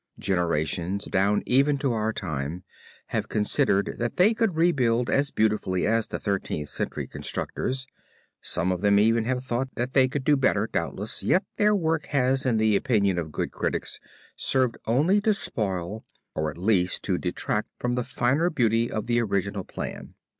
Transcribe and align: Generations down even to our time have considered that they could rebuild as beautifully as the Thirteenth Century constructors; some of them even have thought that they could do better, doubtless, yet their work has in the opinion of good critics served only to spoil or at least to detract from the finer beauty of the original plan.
Generations 0.17 1.05
down 1.05 1.43
even 1.45 1.77
to 1.77 1.93
our 1.93 2.11
time 2.11 2.63
have 3.09 3.29
considered 3.29 3.97
that 3.99 4.17
they 4.17 4.33
could 4.33 4.55
rebuild 4.55 5.11
as 5.11 5.29
beautifully 5.29 5.85
as 5.85 6.07
the 6.07 6.17
Thirteenth 6.17 6.69
Century 6.69 7.05
constructors; 7.05 7.85
some 8.41 8.71
of 8.71 8.81
them 8.81 8.97
even 8.97 9.25
have 9.25 9.43
thought 9.43 9.69
that 9.75 9.93
they 9.93 10.07
could 10.07 10.23
do 10.23 10.35
better, 10.35 10.65
doubtless, 10.65 11.21
yet 11.21 11.43
their 11.57 11.75
work 11.75 12.07
has 12.07 12.47
in 12.47 12.57
the 12.57 12.75
opinion 12.75 13.19
of 13.19 13.31
good 13.31 13.51
critics 13.51 13.99
served 14.35 14.75
only 14.87 15.21
to 15.21 15.35
spoil 15.35 16.03
or 16.33 16.49
at 16.49 16.57
least 16.57 17.03
to 17.03 17.19
detract 17.19 17.69
from 17.77 17.93
the 17.93 18.03
finer 18.03 18.49
beauty 18.49 18.89
of 18.89 19.05
the 19.05 19.21
original 19.21 19.63
plan. 19.63 20.15